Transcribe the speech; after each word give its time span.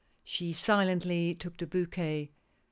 She 0.23 0.51
silently 0.51 1.35
took 1.35 1.57
the 1.57 1.67
bouquet. 1.67 2.31